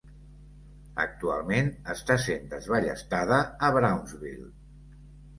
[1.01, 4.49] Actualment està sent desballestada a Brownsville.